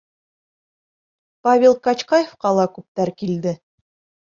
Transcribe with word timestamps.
Павел 1.49 1.77
Качкаевҡа 1.89 2.55
ла 2.63 2.67
күптәр 2.81 3.15
килде. 3.23 3.57